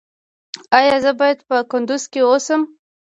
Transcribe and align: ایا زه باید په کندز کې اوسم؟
ایا 0.77 0.95
زه 1.03 1.11
باید 1.19 1.39
په 1.47 1.55
کندز 1.71 2.03
کې 2.11 2.21
اوسم؟ 2.29 2.61